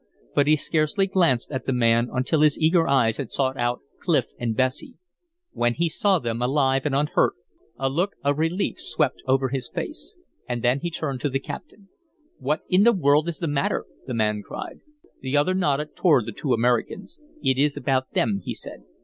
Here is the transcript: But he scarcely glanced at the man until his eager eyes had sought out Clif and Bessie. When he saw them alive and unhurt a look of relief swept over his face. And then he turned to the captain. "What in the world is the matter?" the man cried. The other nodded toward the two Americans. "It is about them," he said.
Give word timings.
But 0.33 0.47
he 0.47 0.55
scarcely 0.55 1.05
glanced 1.05 1.51
at 1.51 1.67
the 1.67 1.73
man 1.73 2.09
until 2.11 2.41
his 2.41 2.57
eager 2.57 2.87
eyes 2.87 3.17
had 3.17 3.31
sought 3.31 3.55
out 3.55 3.81
Clif 3.99 4.25
and 4.39 4.57
Bessie. 4.57 4.95
When 5.51 5.75
he 5.75 5.89
saw 5.89 6.17
them 6.17 6.41
alive 6.41 6.87
and 6.87 6.95
unhurt 6.95 7.33
a 7.77 7.87
look 7.87 8.15
of 8.23 8.39
relief 8.39 8.79
swept 8.79 9.21
over 9.27 9.49
his 9.49 9.69
face. 9.69 10.15
And 10.49 10.63
then 10.63 10.79
he 10.79 10.89
turned 10.89 11.19
to 11.21 11.29
the 11.29 11.39
captain. 11.39 11.87
"What 12.39 12.61
in 12.67 12.81
the 12.81 12.93
world 12.93 13.27
is 13.29 13.37
the 13.37 13.47
matter?" 13.47 13.85
the 14.07 14.15
man 14.15 14.41
cried. 14.41 14.79
The 15.19 15.37
other 15.37 15.53
nodded 15.53 15.95
toward 15.95 16.25
the 16.25 16.31
two 16.31 16.51
Americans. 16.51 17.19
"It 17.43 17.59
is 17.59 17.77
about 17.77 18.13
them," 18.13 18.41
he 18.43 18.55
said. 18.55 18.83